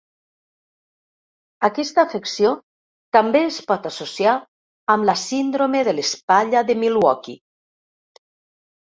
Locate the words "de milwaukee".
6.73-7.43